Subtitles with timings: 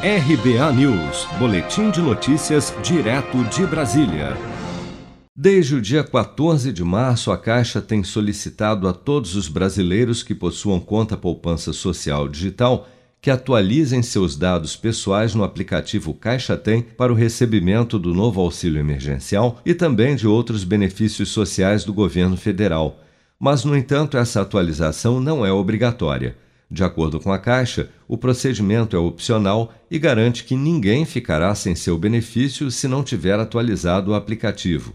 [0.00, 4.36] RBA News, Boletim de Notícias, direto de Brasília.
[5.34, 10.36] Desde o dia 14 de março, a Caixa tem solicitado a todos os brasileiros que
[10.36, 12.88] possuam conta poupança social digital
[13.20, 18.78] que atualizem seus dados pessoais no aplicativo Caixa Tem para o recebimento do novo auxílio
[18.78, 23.00] emergencial e também de outros benefícios sociais do governo federal.
[23.36, 26.36] Mas, no entanto, essa atualização não é obrigatória.
[26.70, 31.74] De acordo com a Caixa, o procedimento é opcional e garante que ninguém ficará sem
[31.74, 34.94] seu benefício se não tiver atualizado o aplicativo.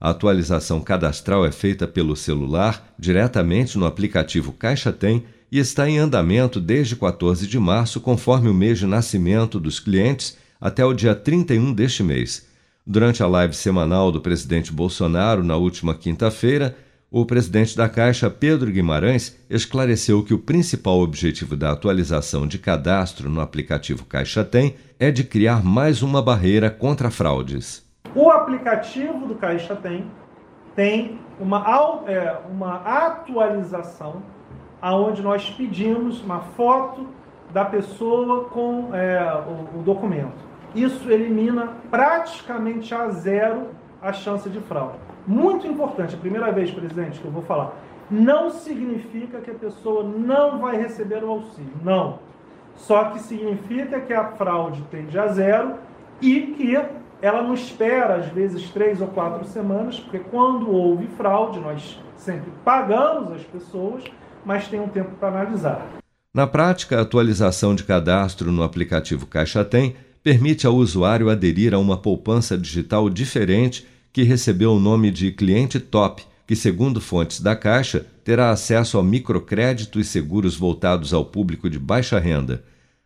[0.00, 5.98] A atualização cadastral é feita pelo celular diretamente no aplicativo Caixa Tem e está em
[5.98, 11.16] andamento desde 14 de março, conforme o mês de nascimento dos clientes, até o dia
[11.16, 12.46] 31 deste mês.
[12.86, 16.76] Durante a live semanal do presidente Bolsonaro, na última quinta-feira,
[17.10, 23.30] o presidente da Caixa, Pedro Guimarães, esclareceu que o principal objetivo da atualização de cadastro
[23.30, 27.82] no aplicativo Caixa Tem é de criar mais uma barreira contra fraudes.
[28.14, 30.04] O aplicativo do Caixa Tem
[30.76, 34.22] tem uma, é, uma atualização
[34.80, 37.08] aonde nós pedimos uma foto
[37.52, 39.18] da pessoa com é,
[39.74, 40.46] o, o documento.
[40.74, 43.68] Isso elimina praticamente a zero
[44.00, 44.98] a chance de fraude.
[45.28, 47.76] Muito importante, a primeira vez, presidente, que eu vou falar.
[48.10, 51.70] Não significa que a pessoa não vai receber o auxílio.
[51.84, 52.20] Não.
[52.74, 55.74] Só que significa que a fraude tende a zero
[56.22, 56.74] e que
[57.20, 62.50] ela não espera, às vezes, três ou quatro semanas, porque quando houve fraude, nós sempre
[62.64, 64.04] pagamos as pessoas,
[64.46, 65.86] mas tem um tempo para analisar.
[66.32, 71.78] Na prática, a atualização de cadastro no aplicativo Caixa Tem permite ao usuário aderir a
[71.78, 73.86] uma poupança digital diferente
[74.18, 79.02] que recebeu o nome de cliente top, que, segundo fontes da Caixa, terá acesso a
[79.04, 82.64] microcrédito e seguros voltados ao público de baixa renda.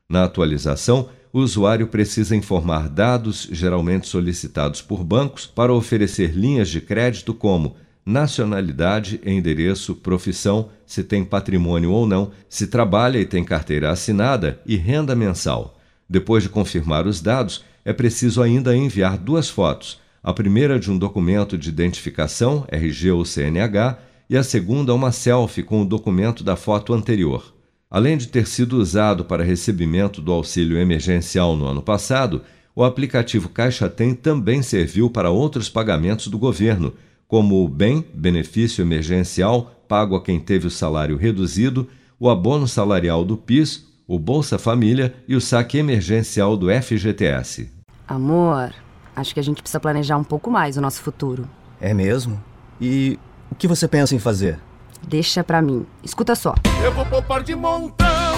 [0.09, 6.81] Na atualização, o usuário precisa informar dados geralmente solicitados por bancos para oferecer linhas de
[6.81, 7.77] crédito como
[8.07, 14.77] nacionalidade, endereço, profissão, se tem patrimônio ou não, se trabalha e tem carteira assinada e
[14.77, 15.79] renda mensal.
[16.09, 20.97] Depois de confirmar os dados, é preciso ainda enviar duas fotos, a primeira de um
[20.97, 23.99] documento de identificação, RG ou CNH,
[24.31, 27.53] e a segunda uma selfie com o documento da foto anterior.
[27.91, 32.43] Além de ter sido usado para recebimento do auxílio emergencial no ano passado,
[32.75, 36.95] o aplicativo Caixa Tem também serviu para outros pagamentos do governo,
[37.29, 41.87] como o bem benefício emergencial pago a quem teve o salário reduzido,
[42.19, 47.71] o abono salarial do PIS, o Bolsa Família e o saque emergencial do FGTS.
[48.09, 48.73] Amor,
[49.15, 51.49] Acho que a gente precisa planejar um pouco mais o nosso futuro.
[51.81, 52.43] É mesmo?
[52.81, 53.19] E
[53.51, 54.59] o que você pensa em fazer?
[55.07, 55.85] Deixa pra mim.
[56.03, 56.55] Escuta só.
[56.83, 58.37] Eu vou poupar de montão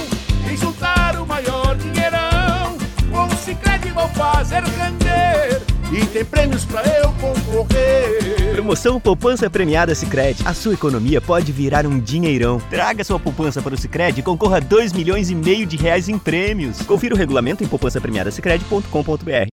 [0.50, 2.76] e juntar o maior dinheirão.
[3.10, 5.62] Com o Cicred vou fazer render
[5.92, 8.52] e tem prêmios pra eu concorrer.
[8.52, 10.42] Promoção Poupança Premiada Cicred.
[10.44, 12.58] A sua economia pode virar um dinheirão.
[12.70, 16.08] Traga sua poupança para o Cicred e concorra a 2 milhões e meio de reais
[16.08, 16.82] em prêmios.
[16.82, 19.53] Confira o regulamento em poupancapremiadasicredi.com.br